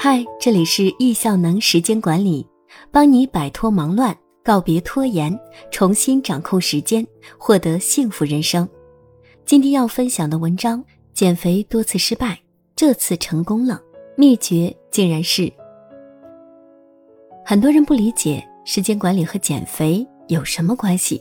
[0.00, 2.46] 嗨，这里是易效能时间管理，
[2.92, 5.36] 帮你摆脱忙乱，告别拖延，
[5.72, 7.04] 重新掌控时间，
[7.36, 8.66] 获得幸福人生。
[9.44, 10.84] 今天要分享的文章：
[11.14, 12.38] 减肥多次失败，
[12.76, 13.82] 这次成功了，
[14.16, 15.52] 秘诀竟然是……
[17.44, 21.20] 很多人不理解时间管理和减肥有什么关系，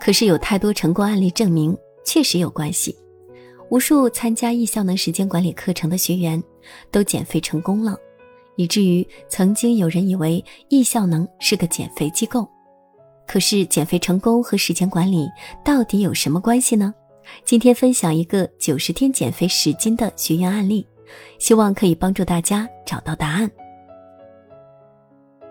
[0.00, 2.96] 可是有太多成功案例证明确实有关系。
[3.68, 6.42] 无数参加易效能时间管理课程的学员
[6.90, 7.94] 都减肥成功了。
[8.56, 12.46] 以至于曾经有人以为易效能是个减肥机构，
[13.26, 15.28] 可是减肥成功和时间管理
[15.64, 16.92] 到底有什么关系呢？
[17.44, 20.86] 今天分享一个九十天减肥十斤的学员案例，
[21.38, 23.50] 希望可以帮助大家找到答案。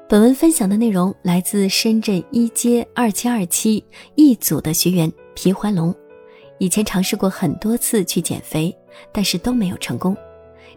[0.07, 3.83] 本文分享的内容来自深圳一街二七二七
[4.15, 5.93] 一组的学员皮怀龙，
[6.59, 8.73] 以前尝试过很多次去减肥，
[9.11, 10.15] 但是都没有成功。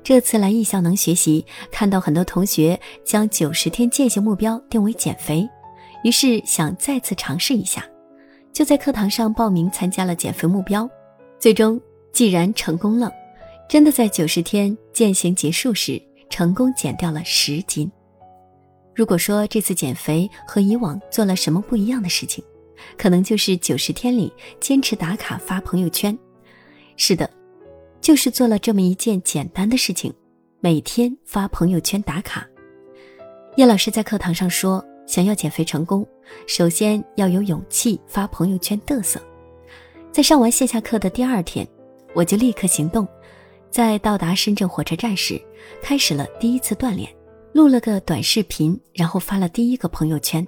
[0.02, 5.47] 这次来易效能学习，看到很多同学将九十天践行目标定为减肥，
[6.03, 7.84] 于是想再次尝试一下，
[8.53, 10.89] 就在课堂上报名参加了减肥目标，
[11.39, 11.81] 最终
[12.12, 13.12] 既然成功了，
[13.69, 16.00] 真的在九十天践行结束时
[16.31, 17.91] 成功减掉了十斤。
[18.94, 22.42] 如果说这次减肥和以往做了什么不一样的事情，
[22.97, 26.19] 可能就是九十天里坚持打卡发朋友圈。
[26.97, 27.38] 是的。
[28.00, 30.12] 就是做了这么一件简单的事情，
[30.60, 32.46] 每天发朋友圈打卡。
[33.56, 36.06] 叶老师在课堂上说，想要减肥成功，
[36.46, 39.20] 首先要有勇气发朋友圈嘚瑟。
[40.12, 41.66] 在上完线下课的第二天，
[42.14, 43.06] 我就立刻行动，
[43.70, 45.41] 在到达深圳火车站时，
[45.82, 47.08] 开始了第一次锻炼，
[47.52, 50.46] 录了个短视频，然后发了第一个朋友圈。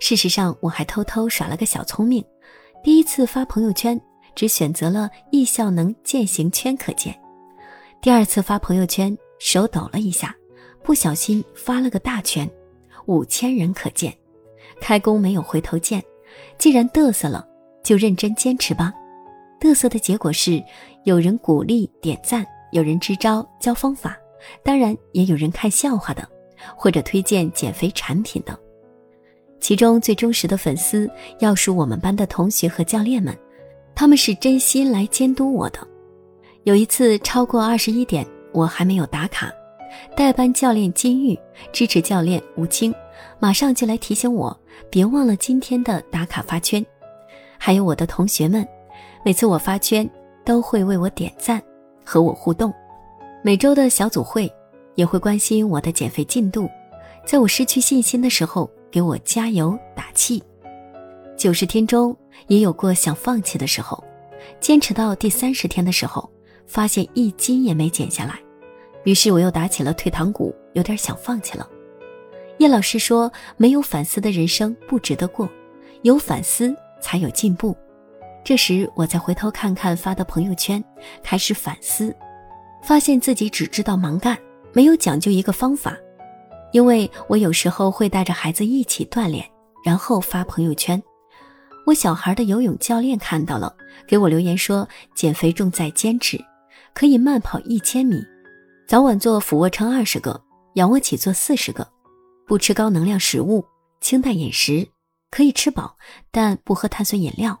[0.00, 2.24] 事实上，我还偷偷耍了个小聪明，
[2.82, 4.00] 第一次发朋友圈。
[4.34, 7.14] 只选择了易效能践行圈可见。
[8.00, 10.34] 第二次发朋友圈，手抖了一下，
[10.82, 12.48] 不小心发了个大圈，
[13.06, 14.14] 五千人可见。
[14.80, 16.02] 开工没有回头箭，
[16.58, 17.46] 既然嘚瑟了，
[17.82, 18.92] 就认真坚持吧。
[19.60, 20.62] 嘚瑟的结果是，
[21.04, 24.18] 有人鼓励点赞，有人支招教方法，
[24.62, 26.28] 当然也有人看笑话的，
[26.76, 28.58] 或者推荐减肥产品的。
[29.60, 33.34] 其中最忠实的粉丝，要数我们班的同学和教练们。
[33.94, 35.78] 他们是真心来监督我的。
[36.64, 39.52] 有一次超过二十一点，我还没有打卡，
[40.16, 41.38] 代班教练金玉、
[41.72, 42.92] 支持教练吴清
[43.38, 44.58] 马上就来提醒我，
[44.90, 46.84] 别忘了今天的打卡发圈。
[47.58, 48.66] 还有我的同学们，
[49.24, 50.08] 每次我发圈
[50.44, 51.62] 都会为我点赞，
[52.04, 52.72] 和我互动。
[53.42, 54.52] 每周的小组会
[54.94, 56.68] 也会关心我的减肥进度，
[57.26, 60.42] 在我失去信心的时候给我加油打气。
[61.36, 64.02] 九十天中也有过想放弃的时候，
[64.60, 66.30] 坚持到第三十天的时候，
[66.66, 68.38] 发现一斤也没减下来，
[69.04, 71.68] 于是我又打起了退堂鼓，有点想放弃了。
[72.58, 75.48] 叶老师说：“没有反思的人生不值得过，
[76.02, 77.76] 有反思才有进步。”
[78.44, 80.82] 这时我再回头看看发的朋友圈，
[81.22, 82.14] 开始反思，
[82.82, 84.38] 发现自己只知道盲干，
[84.72, 85.96] 没有讲究一个方法。
[86.72, 89.44] 因为我有时候会带着孩子一起锻炼，
[89.84, 91.02] 然后发朋友圈。
[91.86, 93.74] 我小孩的游泳教练看到了，
[94.06, 96.42] 给我留言说：“减肥重在坚持，
[96.94, 98.24] 可以慢跑一千米，
[98.86, 100.40] 早晚做俯卧撑二十个，
[100.74, 101.86] 仰卧起坐四十个，
[102.46, 103.62] 不吃高能量食物，
[104.00, 104.86] 清淡饮食，
[105.30, 105.94] 可以吃饱，
[106.30, 107.58] 但不喝碳酸饮料。”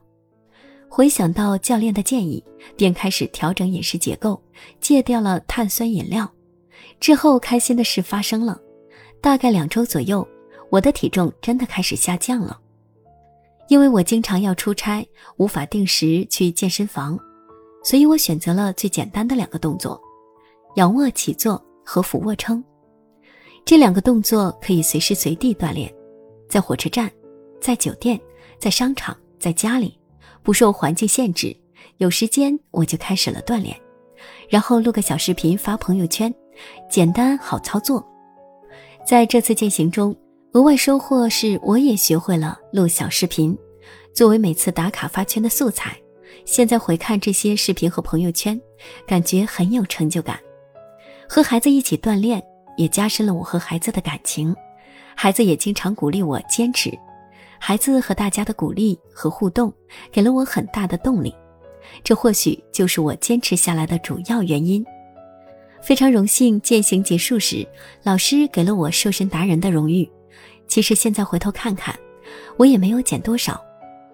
[0.88, 2.42] 回想到教练的建议，
[2.76, 4.40] 便开始调整饮食结构，
[4.80, 6.30] 戒掉了碳酸饮料。
[6.98, 8.58] 之后，开心的事发生了，
[9.20, 10.26] 大概两周左右，
[10.70, 12.60] 我的体重真的开始下降了。
[13.74, 15.04] 因为我经常要出差，
[15.36, 17.18] 无法定时去健身房，
[17.82, 20.00] 所以我选择了最简单的两个动作：
[20.76, 22.62] 仰卧起坐和俯卧撑。
[23.64, 25.92] 这两个动作可以随时随地锻炼，
[26.48, 27.10] 在火车站、
[27.60, 28.16] 在酒店、
[28.60, 29.98] 在商场、在家里，
[30.44, 31.52] 不受环境限制。
[31.96, 33.76] 有时间我就开始了锻炼，
[34.48, 36.32] 然后录个小视频发朋友圈，
[36.88, 38.06] 简单好操作。
[39.04, 40.16] 在这次践行中。
[40.54, 43.58] 额外收获是，我也学会了录小视频，
[44.14, 45.96] 作为每次打卡发圈的素材。
[46.44, 48.58] 现在回看这些视频和朋友圈，
[49.08, 50.38] 感觉很有成就感。
[51.28, 52.40] 和孩子一起锻炼，
[52.76, 54.54] 也加深了我和孩子的感情。
[55.16, 56.96] 孩子也经常鼓励我坚持。
[57.58, 59.72] 孩子和大家的鼓励和互动，
[60.12, 61.34] 给了我很大的动力。
[62.04, 64.84] 这或许就是我坚持下来的主要原因。
[65.82, 67.66] 非常荣幸践行结束时，
[68.04, 70.08] 老师给了我瘦身达人的荣誉。
[70.68, 71.98] 其实现在回头看看，
[72.56, 73.62] 我也没有减多少，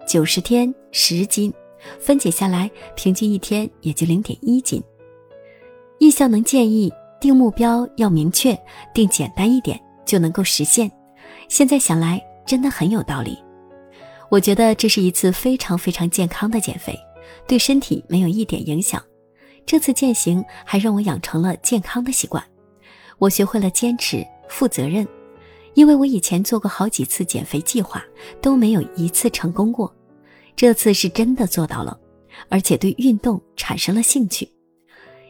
[0.07, 1.53] 九十天十斤，
[1.99, 4.81] 分解下来，平均一天也就零点一斤。
[5.99, 8.57] 易效能建议定目标要明确，
[8.93, 10.91] 定简单一点就能够实现。
[11.47, 13.37] 现在想来，真的很有道理。
[14.29, 16.97] 我觉得这是一次非常非常健康的减肥，
[17.47, 19.01] 对身体没有一点影响。
[19.65, 22.43] 这次践行还让我养成了健康的习惯，
[23.17, 25.07] 我学会了坚持、负责任。
[25.73, 28.03] 因为我以前做过好几次减肥计划，
[28.41, 29.93] 都没有一次成功过，
[30.55, 31.97] 这次是真的做到了，
[32.49, 34.49] 而且对运动产生了兴趣。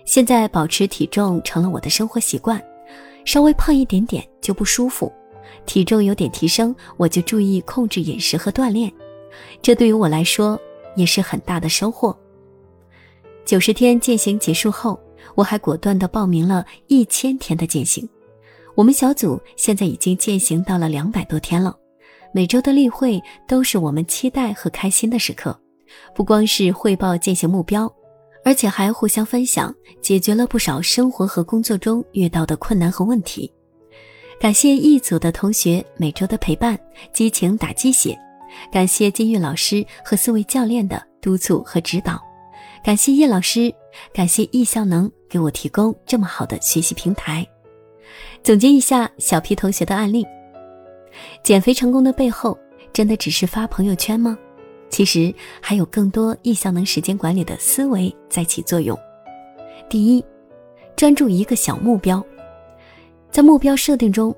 [0.04, 2.62] 现在保持体重成了我的生活习惯，
[3.24, 5.12] 稍微胖一点点就不舒服，
[5.66, 8.92] 体重有点提升我就注意控制饮食和锻炼，
[9.62, 10.60] 这对于我来说
[10.96, 12.18] 也是很大的收获。
[13.46, 15.00] 九十天践行结束后，
[15.36, 18.08] 我还果断地报名了一千天的践行。
[18.76, 21.76] 我们小组现在已经践行到了两百多天了，
[22.34, 25.58] 每周的例会都是我们期待和开心的时刻，
[26.16, 27.92] 不光是汇报践行目标，
[28.46, 33.52] 而且还互相分享，解决了不少生活和工作中遇到的困难和问题。
[34.40, 36.80] 感谢一组的同学每周的陪伴、
[37.14, 38.18] 激情打鸡血，
[38.72, 42.20] 感谢金玉老师和四位教练的督促和指导，
[42.84, 43.72] 感谢叶老师，
[44.14, 47.46] 感谢易效能给我提供这么好的学习平台。
[48.44, 50.26] 总结一下小皮同学的案例：
[51.44, 52.58] 减肥成功的背后，
[52.92, 54.36] 真的只是发朋友圈吗？
[54.90, 58.98] 其实还有更多易效能时间管理的思维在起作用。
[59.88, 60.26] 第一，
[60.96, 62.24] 专注一个小目标。
[63.30, 64.36] 在目标设定中，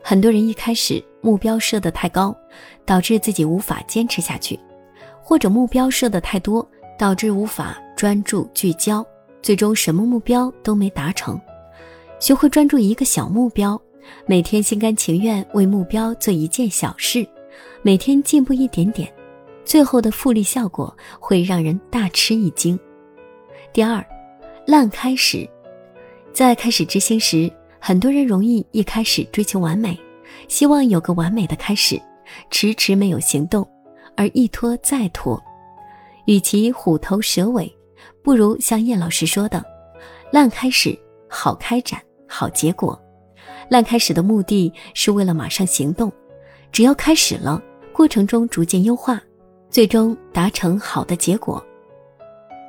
[0.00, 2.34] 很多人一开始目标设得太高，
[2.86, 4.56] 导致自己无法坚持下去；
[5.20, 6.66] 或者目标设得太多，
[6.96, 9.04] 导致无法专注聚焦，
[9.42, 11.38] 最终什么目标都没达成。
[12.20, 13.80] 学会专注一个小目标，
[14.26, 17.26] 每天心甘情愿为目标做一件小事，
[17.80, 19.10] 每天进步一点点，
[19.64, 22.78] 最后的复利效果会让人大吃一惊。
[23.72, 24.04] 第二，
[24.66, 25.48] 烂开始，
[26.30, 27.50] 在开始执行时，
[27.80, 29.98] 很多人容易一开始追求完美，
[30.46, 31.98] 希望有个完美的开始，
[32.50, 33.66] 迟迟没有行动，
[34.14, 35.42] 而一拖再拖。
[36.26, 37.74] 与其虎头蛇尾，
[38.22, 39.64] 不如像叶老师说的，
[40.30, 40.96] 烂开始
[41.26, 41.98] 好开展。
[42.32, 42.98] 好结果，
[43.68, 46.10] 烂开始的目的是为了马上行动，
[46.70, 47.60] 只要开始了，
[47.92, 49.20] 过程中逐渐优化，
[49.68, 51.62] 最终达成好的结果。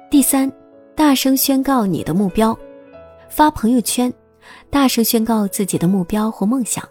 [0.09, 0.51] 第三，
[0.95, 2.57] 大声宣告你的目标，
[3.29, 4.11] 发朋友圈，
[4.71, 6.83] 大声宣告自己的目标或梦想，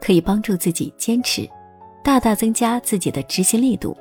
[0.00, 1.48] 可以帮助自己坚持，
[2.04, 3.96] 大大增加自己的执行力度。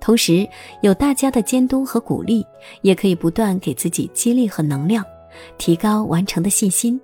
[0.00, 0.48] 同时，
[0.82, 2.44] 有大家的监督和鼓励，
[2.82, 5.04] 也可以不断给自己激励和能量，
[5.56, 7.00] 提高完成的信心。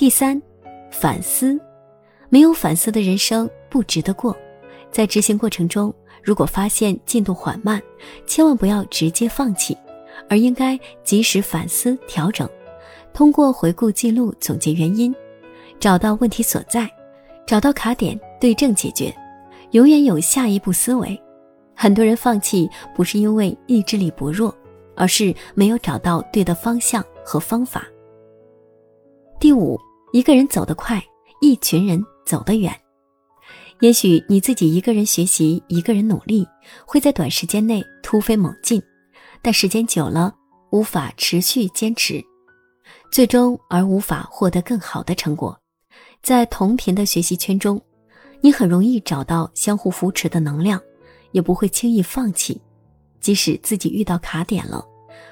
[0.00, 0.40] 第三，
[0.90, 1.60] 反思，
[2.30, 4.34] 没有反思的人生不值得过。
[4.90, 7.82] 在执行过程中，如果发现进度缓慢，
[8.26, 9.76] 千万不要直接放弃，
[10.26, 12.48] 而应该及时反思调整。
[13.12, 15.14] 通过回顾记录总结原因，
[15.78, 16.90] 找到问题所在，
[17.46, 19.14] 找到卡点对症解决，
[19.72, 21.22] 永远有下一步思维。
[21.76, 22.66] 很多人放弃
[22.96, 24.56] 不是因为意志力薄弱，
[24.96, 27.86] 而是没有找到对的方向和方法。
[29.38, 29.78] 第五。
[30.12, 31.00] 一个人走得快，
[31.40, 32.74] 一群人走得远。
[33.78, 36.46] 也许你自己一个人学习，一个人努力，
[36.84, 38.82] 会在短时间内突飞猛进，
[39.40, 40.34] 但时间久了，
[40.70, 42.22] 无法持续坚持，
[43.12, 45.56] 最终而无法获得更好的成果。
[46.22, 47.80] 在同频的学习圈中，
[48.40, 50.80] 你很容易找到相互扶持的能量，
[51.30, 52.60] 也不会轻易放弃。
[53.20, 54.84] 即使自己遇到卡点了，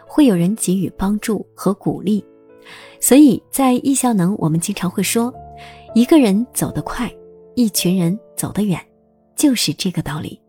[0.06, 2.24] 会有人给予帮助和鼓励。
[3.00, 5.32] 所以在易效能，我们经常会说，
[5.94, 7.10] 一个人走得快，
[7.54, 8.80] 一群人走得远，
[9.36, 10.40] 就是这个道理。